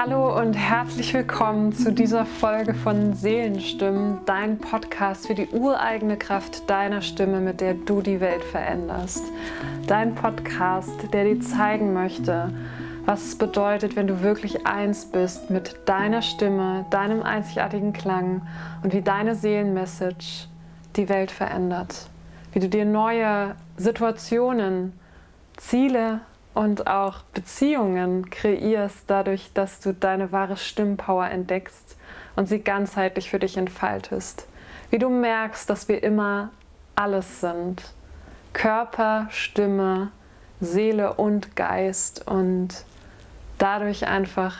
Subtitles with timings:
[0.00, 6.70] Hallo und herzlich willkommen zu dieser Folge von Seelenstimmen, dein Podcast für die ureigene Kraft
[6.70, 9.24] deiner Stimme, mit der du die Welt veränderst.
[9.88, 12.52] Dein Podcast, der dir zeigen möchte,
[13.06, 18.42] was es bedeutet, wenn du wirklich eins bist mit deiner Stimme, deinem einzigartigen Klang
[18.84, 20.46] und wie deine Seelenmessage
[20.94, 22.08] die Welt verändert.
[22.52, 24.92] Wie du dir neue Situationen,
[25.56, 26.20] Ziele
[26.58, 31.96] und auch Beziehungen kreierst, dadurch, dass du deine wahre Stimmpower entdeckst
[32.34, 34.48] und sie ganzheitlich für dich entfaltest.
[34.90, 36.50] Wie du merkst, dass wir immer
[36.96, 37.80] alles sind.
[38.54, 40.10] Körper, Stimme,
[40.58, 42.70] Seele und Geist und
[43.58, 44.56] dadurch einfach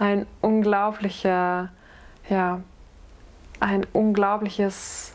[0.00, 1.68] ein unglaublicher,
[2.28, 2.60] ja,
[3.60, 5.12] ein unglaubliches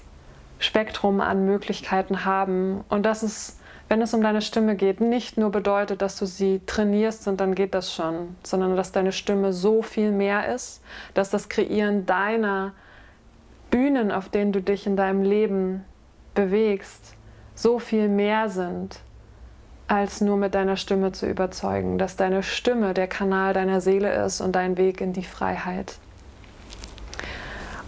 [0.60, 2.86] Spektrum an Möglichkeiten haben.
[2.88, 6.62] Und das ist wenn es um deine Stimme geht, nicht nur bedeutet, dass du sie
[6.66, 10.82] trainierst und dann geht das schon, sondern dass deine Stimme so viel mehr ist,
[11.14, 12.74] dass das Kreieren deiner
[13.70, 15.86] Bühnen, auf denen du dich in deinem Leben
[16.34, 17.16] bewegst,
[17.54, 19.00] so viel mehr sind,
[19.88, 24.42] als nur mit deiner Stimme zu überzeugen, dass deine Stimme der Kanal deiner Seele ist
[24.42, 25.98] und dein Weg in die Freiheit.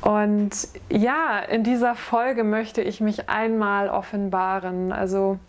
[0.01, 0.51] Und
[0.89, 4.93] ja, in dieser Folge möchte ich mich einmal offenbaren.
[4.93, 5.39] Also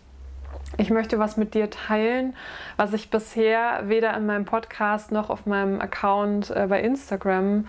[0.77, 2.35] ich möchte was mit dir teilen,
[2.77, 7.67] was ich bisher weder in meinem Podcast noch auf meinem Account äh, bei Instagram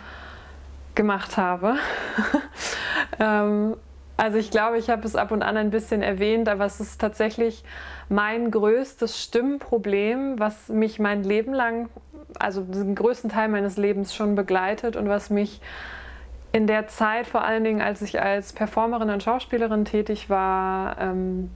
[0.94, 1.76] gemacht habe.
[3.20, 3.76] ähm,
[4.16, 7.00] also ich glaube, ich habe es ab und an ein bisschen erwähnt, aber es ist
[7.00, 7.64] tatsächlich
[8.10, 11.88] mein größtes Stimmproblem, was mich mein Leben lang,
[12.38, 15.62] also den größten Teil meines Lebens schon begleitet und was mich
[16.52, 21.50] in der Zeit, vor allen Dingen als ich als Performerin und Schauspielerin tätig war, ähm,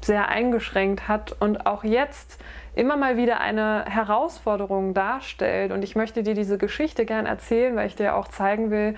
[0.00, 2.40] sehr eingeschränkt hat und auch jetzt
[2.74, 5.72] immer mal wieder eine Herausforderung darstellt.
[5.72, 8.94] Und ich möchte dir diese Geschichte gern erzählen, weil ich dir auch zeigen will,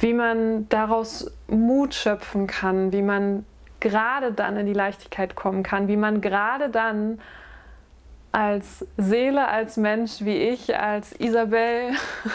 [0.00, 3.44] wie man daraus Mut schöpfen kann, wie man
[3.80, 7.20] gerade dann in die Leichtigkeit kommen kann, wie man gerade dann
[8.32, 11.92] als Seele, als Mensch wie ich, als Isabel,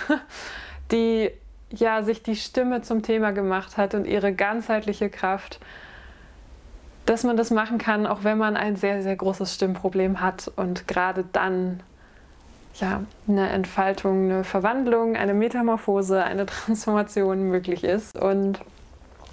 [0.92, 1.32] die
[1.72, 5.60] ja sich die Stimme zum Thema gemacht hat und ihre ganzheitliche Kraft,
[7.10, 10.88] dass man das machen kann, auch wenn man ein sehr, sehr großes Stimmproblem hat und
[10.88, 11.82] gerade dann
[12.76, 18.16] ja, eine Entfaltung, eine Verwandlung, eine Metamorphose, eine Transformation möglich ist.
[18.16, 18.60] Und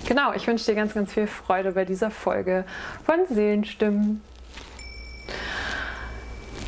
[0.09, 2.65] genau, ich wünsche dir ganz, ganz viel Freude bei dieser Folge
[3.05, 4.23] von Seelenstimmen.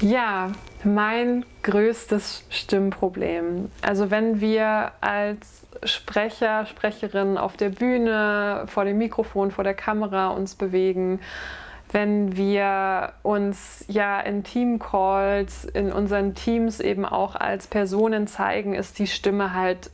[0.02, 0.52] Ja,
[0.84, 3.70] mein größtes Stimmproblem.
[3.80, 10.28] Also wenn wir als Sprecher, Sprecherin auf der Bühne, vor dem Mikrofon, vor der Kamera
[10.28, 11.20] uns bewegen,
[11.92, 18.98] wenn wir uns ja in Teamcalls, in unseren Teams eben auch als Personen zeigen, ist
[18.98, 19.90] die Stimme halt,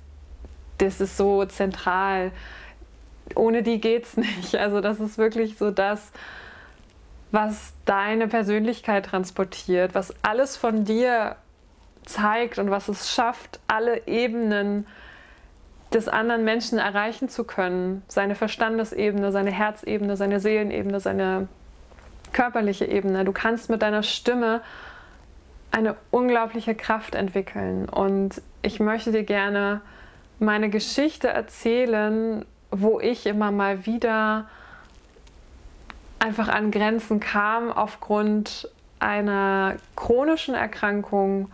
[0.79, 2.33] das ist so zentral.
[3.35, 4.57] Ohne die geht's nicht.
[4.57, 6.13] Also das ist wirklich so das,
[7.31, 11.37] was deine Persönlichkeit transportiert, was alles von dir
[12.05, 14.87] zeigt und was es schafft, alle Ebenen
[15.95, 18.03] des anderen Menschen erreichen zu können.
[18.09, 21.49] Seine Verstandesebene, seine Herzebene, seine Seelenebene, seine
[22.33, 23.25] körperliche Ebene.
[23.25, 24.61] Du kannst mit deiner Stimme
[25.71, 27.89] eine unglaubliche Kraft entwickeln.
[27.89, 29.81] Und ich möchte dir gerne
[30.39, 34.49] meine Geschichte erzählen, wo ich immer mal wieder
[36.19, 38.69] einfach an Grenzen kam aufgrund
[38.99, 41.51] einer chronischen Erkrankung,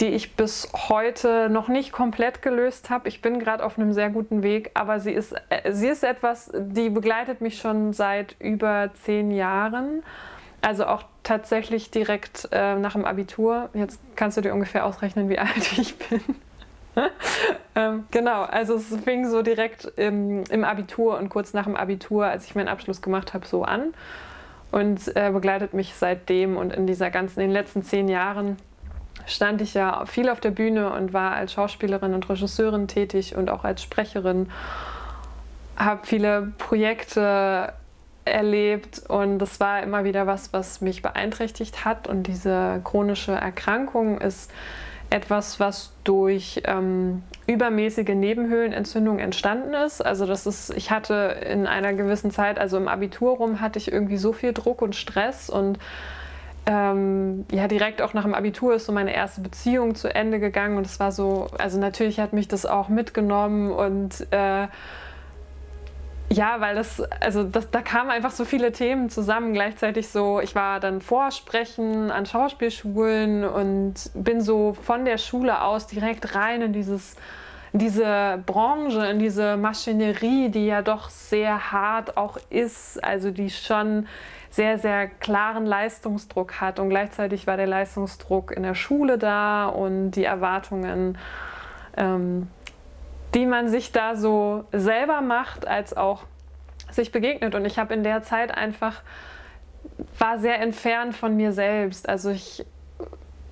[0.00, 3.08] die ich bis heute noch nicht komplett gelöst habe.
[3.08, 6.52] Ich bin gerade auf einem sehr guten Weg, aber sie ist, äh, sie ist etwas,
[6.54, 10.02] die begleitet mich schon seit über zehn Jahren.
[10.60, 13.70] Also auch tatsächlich direkt äh, nach dem Abitur.
[13.74, 16.20] Jetzt kannst du dir ungefähr ausrechnen, wie alt ich bin.
[17.74, 22.26] ähm, genau, also es fing so direkt im, im, Abitur und kurz nach dem Abitur,
[22.26, 23.94] als ich meinen Abschluss gemacht habe, so an
[24.72, 28.56] und äh, begleitet mich seitdem und in dieser ganzen, in den letzten zehn Jahren
[29.28, 33.50] stand ich ja viel auf der Bühne und war als Schauspielerin und Regisseurin tätig und
[33.50, 34.50] auch als Sprecherin,
[35.76, 37.72] habe viele Projekte
[38.24, 44.20] erlebt und das war immer wieder was, was mich beeinträchtigt hat und diese chronische Erkrankung
[44.20, 44.50] ist
[45.10, 50.04] etwas, was durch ähm, übermäßige Nebenhöhlenentzündung entstanden ist.
[50.04, 53.90] Also das ist, ich hatte in einer gewissen Zeit, also im Abitur rum, hatte ich
[53.90, 55.78] irgendwie so viel Druck und Stress und
[56.68, 60.76] ähm, ja, direkt auch nach dem Abitur ist so meine erste Beziehung zu Ende gegangen
[60.76, 64.68] und es war so, also natürlich hat mich das auch mitgenommen und äh,
[66.30, 69.54] ja, weil das, also das, da kamen einfach so viele Themen zusammen.
[69.54, 75.86] Gleichzeitig so, ich war dann Vorsprechen an Schauspielschulen und bin so von der Schule aus
[75.86, 77.16] direkt rein in dieses,
[77.72, 83.48] in diese Branche, in diese Maschinerie, die ja doch sehr hart auch ist, also die
[83.48, 84.06] schon
[84.50, 86.78] sehr, sehr klaren Leistungsdruck hat.
[86.78, 91.18] Und gleichzeitig war der Leistungsdruck in der Schule da und die Erwartungen.
[91.96, 92.48] Ähm,
[93.34, 96.24] die man sich da so selber macht, als auch
[96.90, 97.54] sich begegnet.
[97.54, 99.02] Und ich habe in der Zeit einfach,
[100.18, 102.08] war sehr entfernt von mir selbst.
[102.08, 102.64] Also ich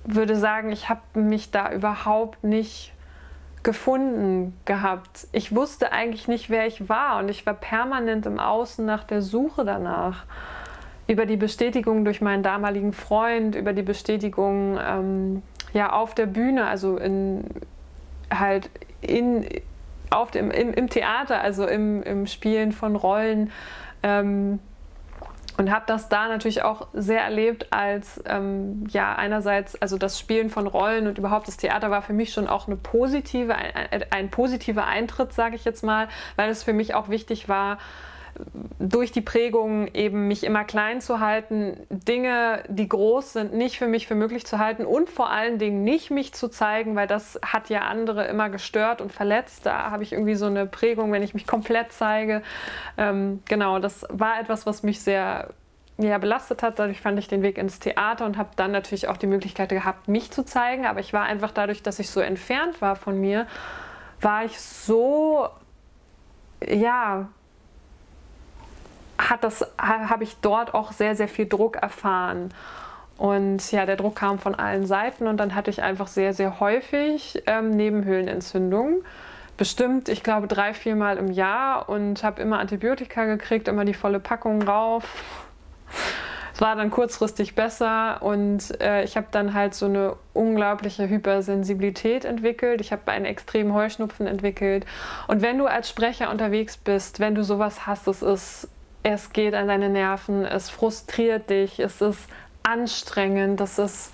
[0.03, 2.93] würde sagen, ich habe mich da überhaupt nicht
[3.63, 5.27] gefunden gehabt.
[5.31, 9.21] Ich wusste eigentlich nicht, wer ich war und ich war permanent im Außen nach der
[9.21, 10.25] Suche danach.
[11.07, 15.41] Über die Bestätigung durch meinen damaligen Freund, über die Bestätigung ähm,
[15.73, 17.43] ja auf der Bühne, also in
[18.33, 18.69] halt
[19.01, 19.47] in,
[20.09, 23.51] auf dem, im, im Theater, also im, im Spielen von Rollen.
[24.03, 24.59] Ähm,
[25.57, 30.51] und habe das da natürlich auch sehr erlebt als ähm, ja einerseits also das Spielen
[30.51, 34.05] von Rollen und überhaupt das Theater war für mich schon auch eine positive ein, ein,
[34.11, 37.79] ein positiver Eintritt sage ich jetzt mal weil es für mich auch wichtig war
[38.79, 43.87] durch die Prägung eben mich immer klein zu halten, Dinge, die groß sind, nicht für
[43.87, 47.39] mich für möglich zu halten und vor allen Dingen nicht mich zu zeigen, weil das
[47.43, 49.65] hat ja andere immer gestört und verletzt.
[49.65, 52.43] Da habe ich irgendwie so eine Prägung, wenn ich mich komplett zeige.
[52.97, 55.49] Ähm, genau, das war etwas, was mich sehr
[55.97, 56.79] ja, belastet hat.
[56.79, 60.07] Dadurch fand ich den Weg ins Theater und habe dann natürlich auch die Möglichkeit gehabt,
[60.07, 60.85] mich zu zeigen.
[60.85, 63.47] Aber ich war einfach dadurch, dass ich so entfernt war von mir,
[64.21, 65.49] war ich so,
[66.65, 67.29] ja,
[69.17, 72.53] hat das, habe ich dort auch sehr, sehr viel Druck erfahren.
[73.17, 76.59] Und ja, der Druck kam von allen Seiten und dann hatte ich einfach sehr, sehr
[76.59, 79.03] häufig ähm, Nebenhöhlenentzündungen.
[79.57, 83.95] Bestimmt, ich glaube, drei, vier Mal im Jahr und habe immer Antibiotika gekriegt, immer die
[83.95, 85.03] volle Packung rauf.
[86.53, 92.25] Es war dann kurzfristig besser und äh, ich habe dann halt so eine unglaubliche Hypersensibilität
[92.25, 92.81] entwickelt.
[92.81, 94.85] Ich habe einen extremen Heuschnupfen entwickelt.
[95.27, 98.69] Und wenn du als Sprecher unterwegs bist, wenn du sowas hast, es ist
[99.13, 102.27] es geht an deine Nerven, es frustriert dich, es ist
[102.63, 104.11] anstrengend, das ist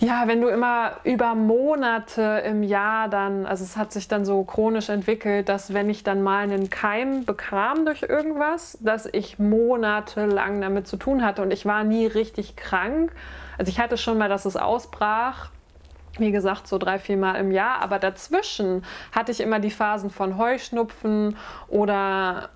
[0.00, 4.42] ja, wenn du immer über Monate im Jahr dann, also es hat sich dann so
[4.42, 10.60] chronisch entwickelt, dass wenn ich dann mal einen Keim bekam durch irgendwas, dass ich monatelang
[10.60, 13.12] damit zu tun hatte und ich war nie richtig krank.
[13.56, 15.50] Also ich hatte schon mal, dass es ausbrach,
[16.18, 20.10] wie gesagt, so drei, vier Mal im Jahr, aber dazwischen hatte ich immer die Phasen
[20.10, 21.36] von Heuschnupfen
[21.68, 22.50] oder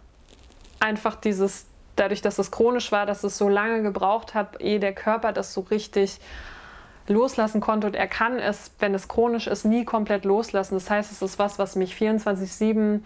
[0.81, 1.67] einfach dieses,
[1.97, 5.55] dadurch, dass es chronisch war, dass es so lange gebraucht hat, ehe der Körper das
[5.55, 6.21] so richtig
[7.09, 7.87] loslassen konnte.
[7.87, 10.75] Und er kann es, wenn es chronisch ist, nie komplett loslassen.
[10.75, 13.01] Das heißt, es ist was, was mich 24-7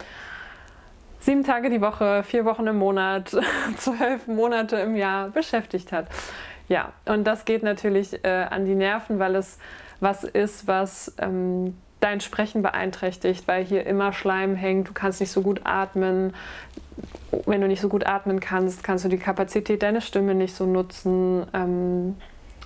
[1.22, 3.30] sieben Tage die Woche, vier Wochen im Monat,
[3.76, 6.08] zwölf Monate im Jahr beschäftigt hat.
[6.68, 9.58] Ja, und das geht natürlich äh, an die Nerven, weil es
[10.00, 15.30] was ist, was ähm, dein Sprechen beeinträchtigt, weil hier immer Schleim hängt, du kannst nicht
[15.30, 16.34] so gut atmen,
[17.52, 20.64] wenn du nicht so gut atmen kannst, kannst du die Kapazität deiner Stimme nicht so
[20.64, 21.46] nutzen.
[21.52, 22.16] Ähm,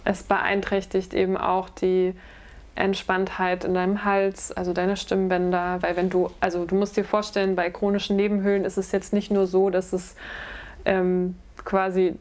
[0.05, 2.15] es beeinträchtigt eben auch die
[2.77, 7.57] Entspanntheit in deinem Hals, also deine Stimmbänder, weil wenn du, also du musst dir vorstellen,
[7.57, 10.15] bei chronischen Nebenhöhlen ist es jetzt nicht nur so, dass es
[10.85, 12.15] ähm, quasi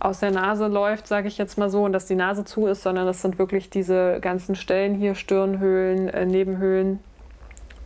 [0.00, 2.82] aus der Nase läuft, sage ich jetzt mal so, und dass die Nase zu ist,
[2.82, 6.98] sondern das sind wirklich diese ganzen Stellen hier, Stirnhöhlen, äh, Nebenhöhlen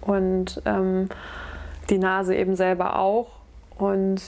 [0.00, 1.10] und ähm,
[1.90, 3.35] die Nase eben selber auch.
[3.76, 4.22] Und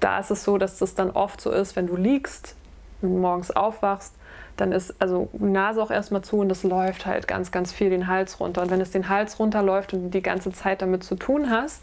[0.00, 2.54] da ist es so, dass das dann oft so ist, wenn du liegst
[3.02, 4.14] und morgens aufwachst,
[4.56, 8.06] dann ist also Nase auch erstmal zu und das läuft halt ganz, ganz viel den
[8.06, 8.62] Hals runter.
[8.62, 11.82] Und wenn es den Hals runterläuft und du die ganze Zeit damit zu tun hast,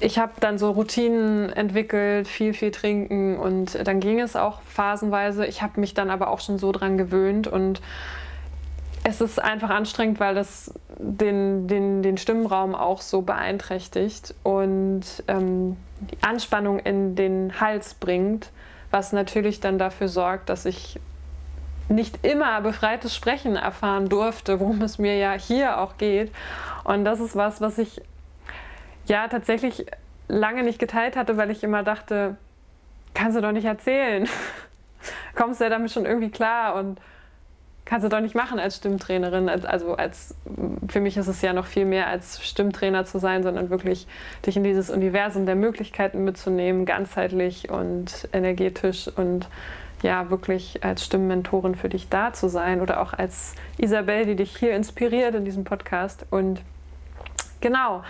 [0.00, 5.46] ich habe dann so Routinen entwickelt, viel, viel trinken und dann ging es auch phasenweise.
[5.46, 7.80] Ich habe mich dann aber auch schon so dran gewöhnt und
[9.08, 15.76] es ist einfach anstrengend, weil das den, den, den Stimmraum auch so beeinträchtigt und ähm,
[16.00, 18.50] die Anspannung in den Hals bringt,
[18.90, 20.98] was natürlich dann dafür sorgt, dass ich
[21.88, 26.32] nicht immer befreites Sprechen erfahren durfte, worum es mir ja hier auch geht.
[26.82, 28.02] Und das ist was, was ich
[29.06, 29.86] ja tatsächlich
[30.26, 32.36] lange nicht geteilt hatte, weil ich immer dachte,
[33.14, 34.28] kannst du doch nicht erzählen.
[35.36, 36.98] Kommst du ja damit schon irgendwie klar und
[37.86, 39.48] kannst du doch nicht machen als Stimmtrainerin.
[39.48, 40.34] Also als
[40.88, 44.06] für mich ist es ja noch viel mehr als Stimmtrainer zu sein, sondern wirklich
[44.44, 49.48] dich in dieses Universum der Möglichkeiten mitzunehmen, ganzheitlich und energetisch und
[50.02, 54.54] ja, wirklich als Stimmmentorin für dich da zu sein oder auch als Isabel, die dich
[54.56, 56.26] hier inspiriert in diesem Podcast.
[56.30, 56.60] Und
[57.60, 58.02] genau,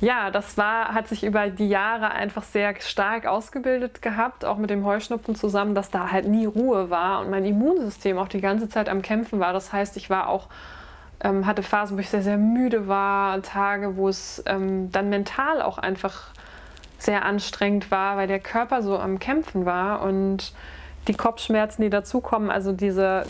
[0.00, 4.70] ja, das war, hat sich über die Jahre einfach sehr stark ausgebildet gehabt, auch mit
[4.70, 8.68] dem Heuschnupfen zusammen, dass da halt nie Ruhe war und mein Immunsystem auch die ganze
[8.68, 9.52] Zeit am Kämpfen war.
[9.52, 10.48] Das heißt, ich war auch,
[11.20, 15.62] ähm, hatte Phasen, wo ich sehr, sehr müde war, Tage, wo es ähm, dann mental
[15.62, 16.32] auch einfach
[16.98, 20.52] sehr anstrengend war, weil der Körper so am Kämpfen war und
[21.06, 23.24] die Kopfschmerzen, die dazukommen, also diese,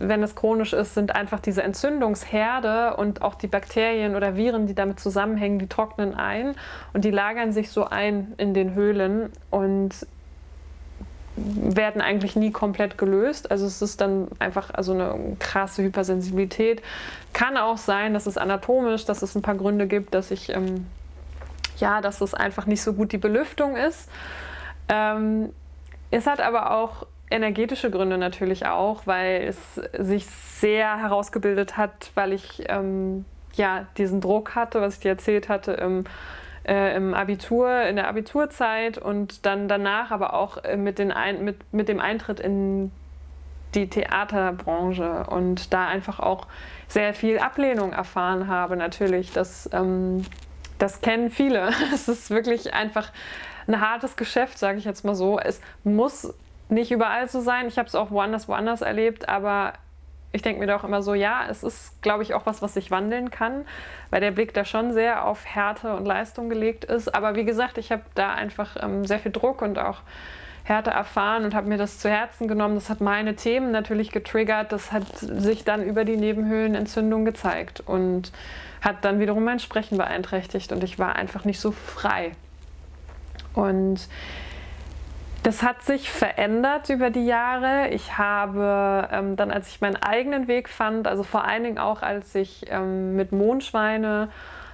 [0.00, 4.74] wenn es chronisch ist, sind einfach diese Entzündungsherde und auch die Bakterien oder Viren, die
[4.74, 6.54] damit zusammenhängen, die trocknen ein
[6.92, 10.06] und die lagern sich so ein in den Höhlen und
[11.36, 13.50] werden eigentlich nie komplett gelöst.
[13.50, 16.82] Also es ist dann einfach also eine krasse Hypersensibilität.
[17.32, 20.86] Kann auch sein, dass es anatomisch, dass es ein paar Gründe gibt, dass ich ähm,
[21.80, 24.08] ja, dass es einfach nicht so gut die Belüftung ist.
[24.88, 25.50] Ähm,
[26.10, 32.32] es hat aber auch energetische Gründe natürlich auch, weil es sich sehr herausgebildet hat, weil
[32.32, 36.04] ich ähm, ja diesen Druck hatte, was ich dir erzählt hatte im,
[36.66, 41.44] äh, im Abitur, in der Abiturzeit und dann danach aber auch äh, mit, den Ein
[41.44, 42.90] mit, mit dem Eintritt in
[43.74, 46.46] die Theaterbranche und da einfach auch
[46.88, 49.32] sehr viel Ablehnung erfahren habe natürlich.
[49.32, 50.24] Das, ähm,
[50.78, 51.70] das kennen viele.
[51.92, 53.12] Es ist wirklich einfach
[53.66, 55.38] ein hartes Geschäft, sage ich jetzt mal so.
[55.38, 56.34] Es muss
[56.68, 57.68] nicht überall so sein.
[57.68, 59.74] Ich habe es auch woanders, woanders erlebt, aber
[60.32, 62.90] ich denke mir doch immer so, ja, es ist, glaube ich, auch was, was sich
[62.90, 63.64] wandeln kann,
[64.10, 67.14] weil der Blick da schon sehr auf Härte und Leistung gelegt ist.
[67.14, 70.02] Aber wie gesagt, ich habe da einfach ähm, sehr viel Druck und auch
[70.64, 72.74] Härte erfahren und habe mir das zu Herzen genommen.
[72.74, 74.70] Das hat meine Themen natürlich getriggert.
[74.70, 78.30] Das hat sich dann über die Nebenhöhlenentzündung gezeigt und
[78.82, 82.32] hat dann wiederum mein Sprechen beeinträchtigt und ich war einfach nicht so frei.
[83.54, 84.08] Und
[85.48, 87.88] das hat sich verändert über die Jahre.
[87.88, 92.02] Ich habe ähm, dann, als ich meinen eigenen Weg fand, also vor allen Dingen auch,
[92.02, 94.28] als ich ähm, mit Mondschweine,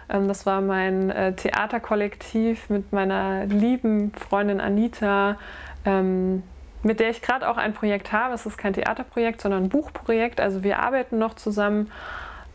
[0.09, 5.39] ähm, das war mein äh, Theaterkollektiv mit meiner lieben Freundin Anita,
[5.85, 6.43] ähm,
[6.83, 8.35] mit der ich gerade auch ein Projekt habe.
[8.35, 10.41] Es ist kein Theaterprojekt, sondern ein Buchprojekt.
[10.41, 11.93] Also wir arbeiten noch zusammen.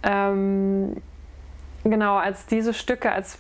[0.04, 0.98] Ähm,
[1.84, 3.38] genau, als diese Stücke, als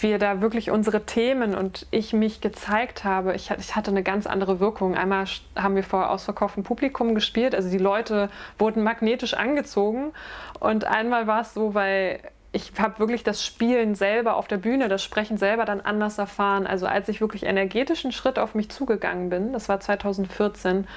[0.00, 4.26] wir da wirklich unsere Themen und ich mich gezeigt habe, ich, ich hatte eine ganz
[4.26, 4.94] andere Wirkung.
[4.94, 10.12] Einmal haben wir vor ausverkauftem Publikum gespielt, also die Leute wurden magnetisch angezogen
[10.58, 12.20] und einmal war es so, weil
[12.52, 16.66] ich habe wirklich das Spielen selber auf der Bühne, das Sprechen selber dann anders erfahren.
[16.66, 20.88] Also als ich wirklich energetischen Schritt auf mich zugegangen bin, das war 2014,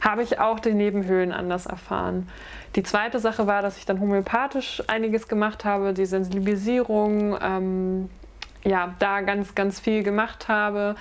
[0.00, 2.28] habe ich auch die Nebenhöhlen anders erfahren.
[2.76, 8.10] Die zweite Sache war, dass ich dann homöopathisch einiges gemacht habe, die Sensibilisierung, ähm,
[8.62, 10.94] ja, da ganz, ganz viel gemacht habe.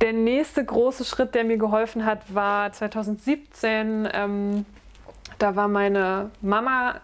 [0.00, 4.08] Der nächste große Schritt, der mir geholfen hat, war 2017.
[4.12, 4.64] Ähm,
[5.38, 7.00] da war meine Mama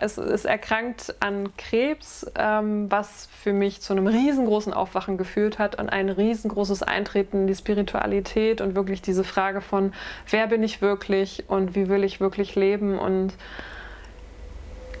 [0.00, 5.88] ist, erkrankt an Krebs, ähm, was für mich zu einem riesengroßen Aufwachen geführt hat und
[5.88, 9.92] ein riesengroßes Eintreten in die Spiritualität und wirklich diese Frage von,
[10.30, 12.98] wer bin ich wirklich und wie will ich wirklich leben?
[12.98, 13.34] Und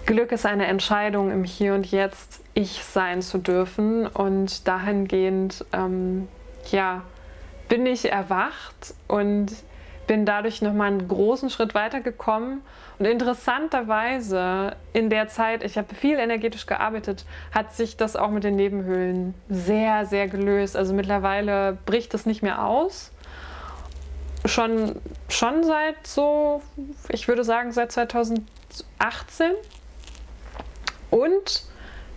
[0.06, 4.06] Glück ist eine Entscheidung im Hier und Jetzt, ich sein zu dürfen.
[4.06, 6.28] Und dahingehend, ähm,
[6.70, 7.02] ja,
[7.68, 9.48] bin ich erwacht und
[10.08, 12.62] bin dadurch nochmal einen großen Schritt weitergekommen.
[12.98, 18.42] Und interessanterweise in der Zeit, ich habe viel energetisch gearbeitet, hat sich das auch mit
[18.42, 20.76] den Nebenhöhlen sehr, sehr gelöst.
[20.76, 23.12] Also mittlerweile bricht es nicht mehr aus.
[24.44, 24.96] Schon,
[25.28, 26.62] schon seit so,
[27.10, 29.52] ich würde sagen, seit 2018.
[31.10, 31.64] Und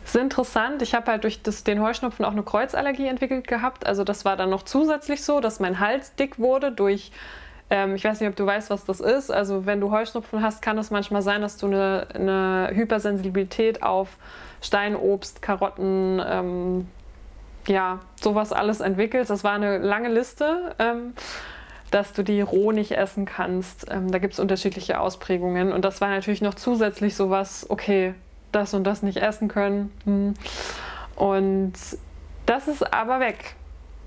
[0.05, 3.85] ist interessant, ich habe halt durch das, den Heuschnupfen auch eine Kreuzallergie entwickelt gehabt.
[3.85, 7.11] Also das war dann noch zusätzlich so, dass mein Hals dick wurde durch
[7.71, 9.31] ähm, ich weiß nicht, ob du weißt, was das ist.
[9.31, 14.17] Also wenn du Heuschnupfen hast, kann es manchmal sein, dass du eine, eine Hypersensibilität auf
[14.61, 16.87] Steinobst, Karotten, ähm,
[17.67, 19.31] ja, sowas alles entwickelst.
[19.31, 20.75] Das war eine lange Liste.
[20.77, 21.13] Ähm,
[21.91, 23.85] dass du die roh nicht essen kannst.
[23.91, 25.73] Ähm, da gibt es unterschiedliche Ausprägungen.
[25.73, 28.13] Und das war natürlich noch zusätzlich sowas, okay,
[28.53, 29.91] das und das nicht essen können.
[30.05, 30.33] Hm.
[31.17, 31.73] Und
[32.45, 33.55] das ist aber weg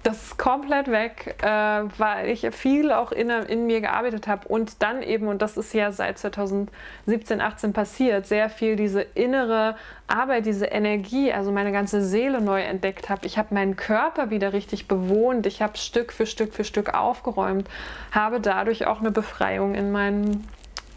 [0.04, 4.82] das ist komplett weg, äh, weil ich viel auch in, in mir gearbeitet habe und
[4.82, 10.44] dann eben, und das ist ja seit 2017, 18 passiert, sehr viel diese innere Arbeit,
[10.44, 13.26] diese Energie, also meine ganze Seele neu entdeckt habe.
[13.26, 17.66] Ich habe meinen Körper wieder richtig bewohnt, ich habe Stück für Stück für Stück aufgeräumt,
[18.12, 20.46] habe dadurch auch eine Befreiung in meinen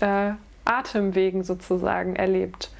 [0.01, 0.31] äh,
[0.65, 2.71] Atemwegen sozusagen erlebt.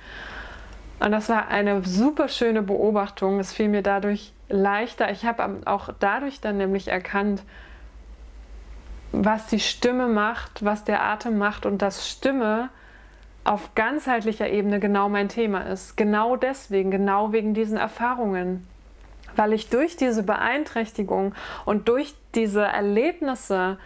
[1.00, 3.40] Und das war eine super schöne Beobachtung.
[3.40, 5.12] Es fiel mir dadurch leichter.
[5.12, 7.44] Ich habe auch dadurch dann nämlich erkannt,
[9.12, 12.70] was die Stimme macht, was der Atem macht und dass Stimme
[13.44, 15.96] auf ganzheitlicher Ebene genau mein Thema ist.
[15.96, 18.68] Genau deswegen, genau wegen diesen Erfahrungen.
[19.36, 23.78] Weil ich durch diese Beeinträchtigung und durch diese Erlebnisse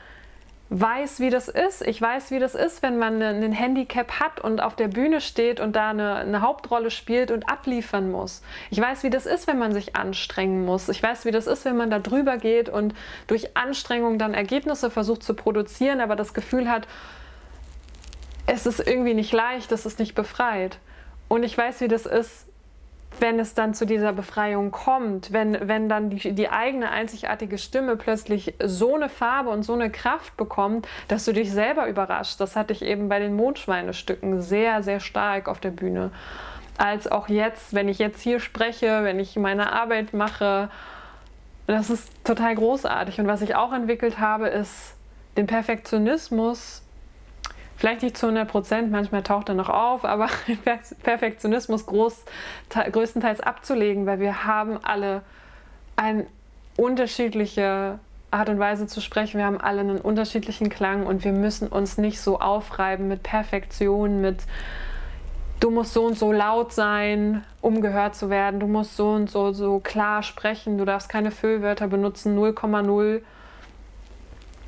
[0.71, 1.81] weiß, wie das ist.
[1.81, 5.59] Ich weiß, wie das ist, wenn man ein Handicap hat und auf der Bühne steht
[5.59, 8.41] und da eine, eine, Hauptrolle spielt und abliefern muss.
[8.69, 10.87] Ich weiß, wie das ist, wenn man sich anstrengen muss.
[10.87, 12.93] Ich weiß, wie das ist, wenn man da drüber geht und
[13.27, 16.87] durch Anstrengung dann Ergebnisse versucht zu produzieren, aber das Gefühl hat,
[18.47, 20.79] es ist irgendwie nicht leicht, es ist nicht befreit.
[21.27, 22.47] Und ich weiß, wie das ist,
[23.19, 27.95] wenn es dann zu dieser Befreiung kommt, wenn, wenn dann die, die eigene einzigartige Stimme
[27.95, 32.39] plötzlich so eine Farbe und so eine Kraft bekommt, dass du dich selber überraschst.
[32.39, 36.11] Das hatte ich eben bei den Mondschweinestücken sehr, sehr stark auf der Bühne.
[36.77, 40.69] Als auch jetzt, wenn ich jetzt hier spreche, wenn ich meine Arbeit mache.
[41.67, 43.19] Das ist total großartig.
[43.19, 44.95] Und was ich auch entwickelt habe, ist
[45.37, 46.81] den Perfektionismus
[47.81, 50.27] vielleicht nicht zu 100 Prozent, manchmal taucht er noch auf, aber
[51.03, 52.25] Perfektionismus groß,
[52.69, 55.23] größtenteils abzulegen, weil wir haben alle
[55.95, 56.27] eine
[56.77, 57.97] unterschiedliche
[58.29, 61.97] Art und Weise zu sprechen, wir haben alle einen unterschiedlichen Klang und wir müssen uns
[61.97, 64.37] nicht so aufreiben mit Perfektion, mit
[65.59, 69.27] du musst so und so laut sein, um gehört zu werden, du musst so und
[69.27, 73.21] so, so klar sprechen, du darfst keine Füllwörter benutzen, 0,0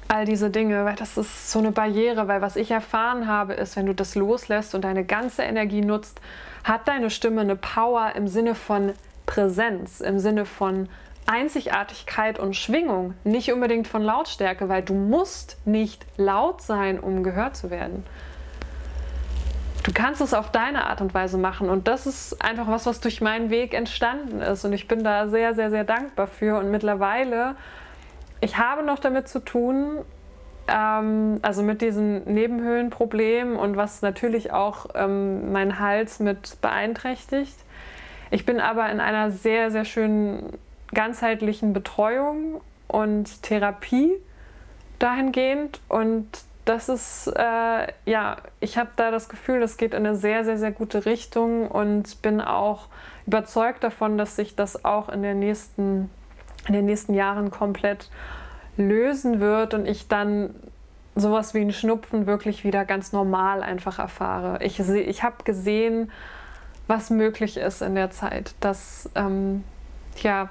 [0.08, 3.76] all diese Dinge, weil das ist so eine Barriere, weil was ich erfahren habe, ist,
[3.76, 6.20] wenn du das loslässt und deine ganze Energie nutzt,
[6.64, 8.94] hat deine Stimme eine Power im Sinne von
[9.26, 10.90] Präsenz, im Sinne von
[11.26, 17.56] Einzigartigkeit und Schwingung, nicht unbedingt von Lautstärke, weil du musst nicht laut sein, um gehört
[17.56, 18.06] zu werden.
[19.84, 23.02] Du kannst es auf deine Art und Weise machen und das ist einfach was, was
[23.02, 26.72] durch meinen Weg entstanden ist und ich bin da sehr, sehr, sehr dankbar für und
[26.72, 27.56] mittlerweile
[28.44, 30.00] ich habe noch damit zu tun,
[30.68, 37.56] ähm, also mit diesem Nebenhöhlenproblem und was natürlich auch ähm, meinen Hals mit beeinträchtigt.
[38.32, 40.58] Ich bin aber in einer sehr, sehr schönen
[40.94, 44.12] ganzheitlichen Betreuung und Therapie
[45.00, 46.28] dahingehend und
[46.66, 50.58] das ist, äh, ja, ich habe da das Gefühl, das geht in eine sehr, sehr,
[50.58, 52.88] sehr gute Richtung und bin auch
[53.26, 56.10] überzeugt davon, dass sich das auch in der nächsten
[56.68, 58.10] in den nächsten Jahren komplett
[58.78, 60.56] lösen wird und ich dann
[61.16, 64.64] sowas wie ein Schnupfen wirklich wieder ganz normal einfach erfahre.
[64.64, 66.12] Ich, ich habe gesehen,
[66.88, 69.64] was möglich ist in der Zeit, dass, ähm,
[70.22, 70.50] ja,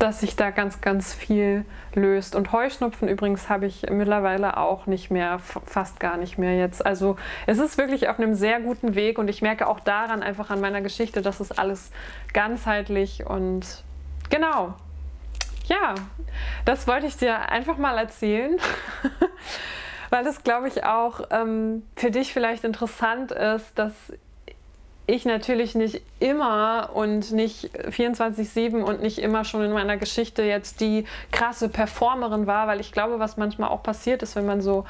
[0.00, 2.34] dass sich da ganz, ganz viel löst.
[2.34, 6.84] Und Heuschnupfen übrigens habe ich mittlerweile auch nicht mehr, fast gar nicht mehr jetzt.
[6.84, 10.50] Also es ist wirklich auf einem sehr guten Weg und ich merke auch daran einfach
[10.50, 11.90] an meiner Geschichte, dass es alles
[12.32, 13.84] ganzheitlich und
[14.30, 14.74] Genau.
[15.70, 15.94] Ja,
[16.64, 18.58] das wollte ich dir einfach mal erzählen,
[20.10, 23.92] weil das, glaube ich, auch ähm, für dich vielleicht interessant ist, dass
[25.06, 30.80] ich natürlich nicht immer und nicht 24-7 und nicht immer schon in meiner Geschichte jetzt
[30.80, 34.84] die krasse Performerin war, weil ich glaube, was manchmal auch passiert ist, wenn man so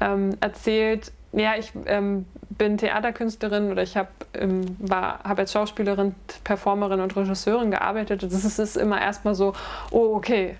[0.00, 7.00] ähm, erzählt, ja, ich ähm, bin Theaterkünstlerin oder ich habe ähm, hab als Schauspielerin, Performerin
[7.00, 8.22] und Regisseurin gearbeitet.
[8.22, 9.52] Das ist, ist immer erstmal so,
[9.90, 10.56] oh, okay,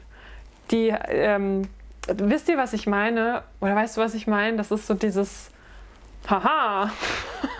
[0.70, 1.68] die, ähm,
[2.08, 3.42] wisst ihr, was ich meine?
[3.60, 4.56] Oder weißt du, was ich meine?
[4.56, 5.50] Das ist so dieses,
[6.28, 6.90] haha,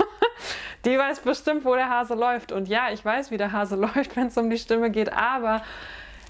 [0.85, 2.53] die weiß bestimmt, wo der Hase läuft.
[2.53, 5.63] Und ja, ich weiß, wie der Hase läuft, wenn es um die Stimme geht, aber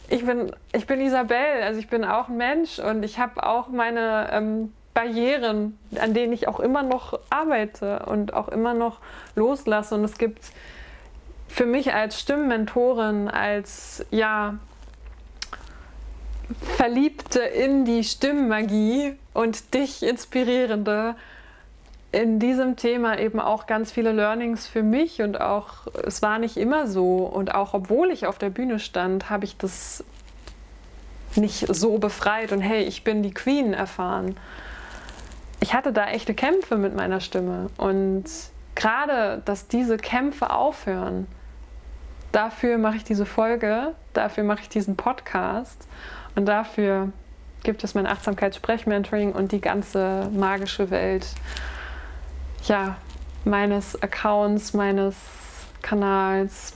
[0.09, 3.69] ich bin, ich bin Isabel, also ich bin auch ein Mensch und ich habe auch
[3.69, 9.01] meine ähm, Barrieren, an denen ich auch immer noch arbeite und auch immer noch
[9.35, 9.97] loslasse.
[9.97, 10.41] Und es gibt
[11.49, 14.57] für mich als Stimmmentorin, als ja
[16.77, 21.17] Verliebte in die Stimmmagie und dich inspirierende
[22.13, 25.21] in diesem Thema eben auch ganz viele Learnings für mich.
[25.23, 27.19] Und auch es war nicht immer so.
[27.25, 30.05] Und auch obwohl ich auf der Bühne stand, habe ich das
[31.35, 34.37] nicht so befreit und hey, ich bin die Queen erfahren
[35.61, 37.71] ich hatte da echte Kämpfe mit meiner Stimme.
[37.77, 38.25] Und
[38.75, 41.27] gerade, dass diese Kämpfe aufhören,
[42.33, 45.87] dafür mache ich diese Folge, dafür mache ich diesen Podcast
[46.35, 47.13] und dafür
[47.63, 51.27] gibt es mein Achtsamkeitssprechmentoring und die ganze magische Welt
[52.65, 52.97] ja,
[53.45, 55.17] meines Accounts, meines
[55.83, 56.75] Kanals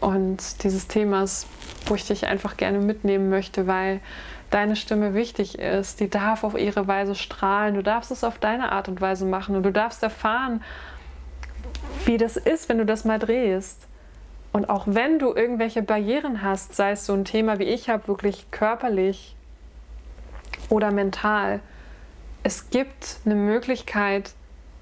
[0.00, 1.46] und dieses Themas,
[1.86, 4.00] wo ich dich einfach gerne mitnehmen möchte, weil
[4.50, 6.00] deine Stimme wichtig ist.
[6.00, 7.74] Die darf auf ihre Weise strahlen.
[7.74, 10.62] Du darfst es auf deine Art und Weise machen und du darfst erfahren,
[12.04, 13.86] wie das ist, wenn du das mal drehst.
[14.52, 18.08] Und auch wenn du irgendwelche Barrieren hast, sei es so ein Thema wie ich habe,
[18.08, 19.36] wirklich körperlich
[20.70, 21.60] oder mental,
[22.42, 24.32] es gibt eine Möglichkeit,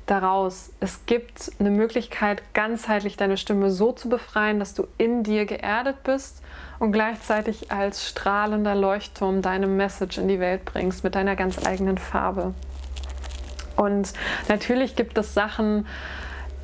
[0.07, 0.71] daraus.
[0.81, 6.03] Es gibt eine Möglichkeit, ganzheitlich deine Stimme so zu befreien, dass du in dir geerdet
[6.05, 6.43] bist
[6.79, 11.99] und gleichzeitig als strahlender Leuchtturm deine Message in die Welt bringst mit deiner ganz eigenen
[11.99, 12.55] Farbe.
[13.77, 14.13] Und
[14.49, 15.87] natürlich gibt es Sachen,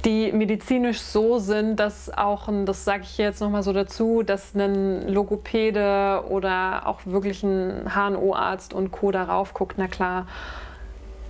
[0.04, 4.54] die medizinisch so sind, dass auch, ein, das sage ich jetzt nochmal so dazu, dass
[4.54, 9.10] ein Logopäde oder auch wirklich ein HNO-Arzt und Co.
[9.10, 10.26] darauf guckt, na klar.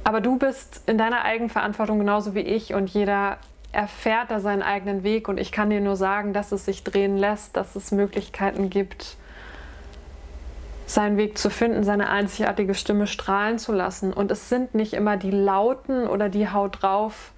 [0.04, 3.38] Aber du bist in deiner Eigenverantwortung genauso wie ich und jeder
[3.72, 7.16] erfährt da seinen eigenen Weg und ich kann dir nur sagen, dass es sich drehen
[7.16, 9.16] lässt, dass es Möglichkeiten gibt,
[10.86, 14.12] seinen Weg zu finden, seine einzigartige Stimme strahlen zu lassen.
[14.12, 17.32] Und es sind nicht immer die lauten oder die Haut drauf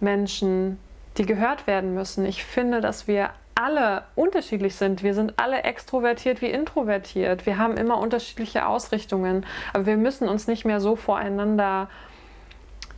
[0.00, 0.78] Menschen,
[1.16, 2.24] die gehört werden müssen.
[2.26, 5.02] Ich finde, dass wir alle unterschiedlich sind.
[5.02, 7.44] Wir sind alle extrovertiert wie introvertiert.
[7.46, 9.44] Wir haben immer unterschiedliche Ausrichtungen.
[9.72, 11.88] Aber wir müssen uns nicht mehr so voreinander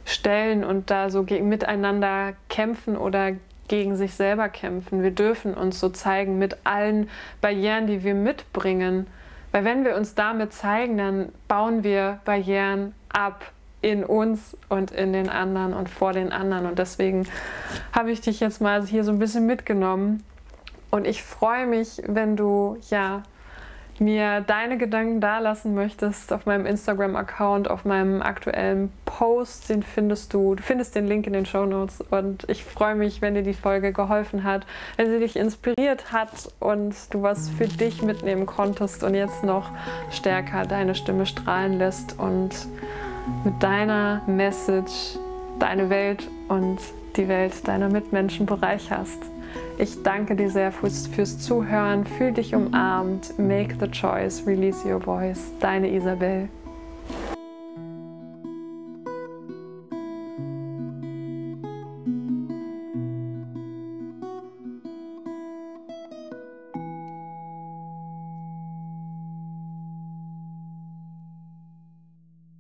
[0.05, 3.33] stellen und da so miteinander kämpfen oder
[3.69, 5.03] gegen sich selber kämpfen.
[5.03, 7.09] Wir dürfen uns so zeigen mit allen
[7.41, 9.07] Barrieren, die wir mitbringen.
[9.51, 15.13] Weil wenn wir uns damit zeigen, dann bauen wir Barrieren ab in uns und in
[15.13, 16.67] den anderen und vor den anderen.
[16.67, 17.27] Und deswegen
[17.93, 20.23] habe ich dich jetzt mal hier so ein bisschen mitgenommen.
[20.93, 23.23] Und ich freue mich, wenn du ja
[23.99, 30.55] mir deine Gedanken dalassen möchtest auf meinem Instagram-Account, auf meinem aktuellen Post, den findest du,
[30.55, 33.55] du findest den Link in den Show Notes und ich freue mich, wenn dir die
[33.55, 39.03] Folge geholfen hat, wenn sie dich inspiriert hat und du was für dich mitnehmen konntest
[39.03, 39.71] und jetzt noch
[40.11, 42.51] stärker deine Stimme strahlen lässt und
[43.45, 45.17] mit deiner Message
[45.59, 46.81] deine Welt und
[47.17, 49.23] die Welt deiner Mitmenschen bereicherst.
[49.83, 52.07] Ich danke dir sehr fürs, fürs Zuhören.
[52.07, 53.37] Fühl dich umarmt.
[53.37, 54.47] Make the choice.
[54.47, 55.51] Release your voice.
[55.59, 56.49] Deine Isabel.